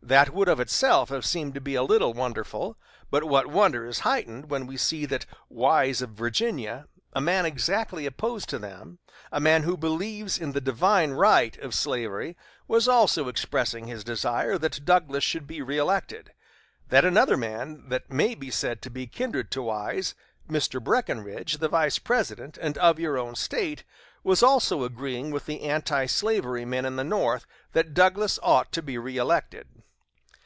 That 0.00 0.30
would 0.32 0.48
of 0.48 0.58
itself 0.60 1.10
have 1.10 1.26
seemed 1.26 1.52
to 1.54 1.60
be 1.60 1.74
a 1.74 1.82
little 1.82 2.14
wonderful, 2.14 2.78
but 3.10 3.28
that 3.28 3.48
wonder 3.48 3.84
is 3.84 3.98
heightened 3.98 4.48
when 4.48 4.66
we 4.66 4.76
see 4.78 5.04
that 5.04 5.26
Wise 5.50 6.00
of 6.00 6.10
Virginia, 6.10 6.86
a 7.12 7.20
man 7.20 7.44
exactly 7.44 8.06
opposed 8.06 8.48
to 8.50 8.58
them, 8.60 9.00
a 9.32 9.38
man 9.40 9.64
who 9.64 9.76
believes 9.76 10.38
in 10.38 10.52
the 10.52 10.62
divine 10.62 11.10
right 11.12 11.58
of 11.58 11.74
slavery, 11.74 12.38
was 12.68 12.86
also 12.88 13.28
expressing 13.28 13.86
his 13.88 14.02
desire 14.04 14.56
that 14.56 14.84
Douglas 14.84 15.24
should 15.24 15.46
be 15.46 15.58
reëlected; 15.60 16.28
that 16.88 17.04
another 17.04 17.36
man 17.36 17.88
that 17.90 18.10
may 18.10 18.34
be 18.36 18.50
said 18.52 18.80
to 18.82 18.90
be 18.90 19.06
kindred 19.08 19.50
to 19.50 19.62
Wise, 19.62 20.14
Mr. 20.48 20.82
Breckinridge, 20.82 21.58
the 21.58 21.68
Vice 21.68 21.98
President, 21.98 22.56
and 22.62 22.78
of 22.78 22.98
your 23.00 23.18
own 23.18 23.34
State, 23.34 23.82
was 24.24 24.42
also 24.44 24.84
agreeing 24.84 25.30
with 25.32 25.44
the 25.44 25.68
antislavery 25.68 26.64
men 26.64 26.86
in 26.86 26.94
the 26.96 27.04
North 27.04 27.44
that 27.72 27.92
Douglas 27.94 28.38
ought 28.42 28.72
to 28.72 28.80
be 28.80 28.94
reëlected. 28.94 29.64